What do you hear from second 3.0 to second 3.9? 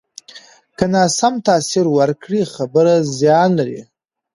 زیان لري